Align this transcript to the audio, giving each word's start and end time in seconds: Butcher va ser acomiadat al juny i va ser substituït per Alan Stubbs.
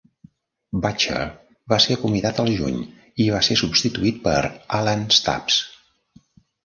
Butcher 0.85 1.25
va 1.73 1.77
ser 1.85 1.97
acomiadat 1.99 2.41
al 2.45 2.49
juny 2.61 2.79
i 3.25 3.29
va 3.35 3.43
ser 3.49 3.59
substituït 3.61 4.19
per 4.27 4.37
Alan 4.79 5.05
Stubbs. 5.21 5.61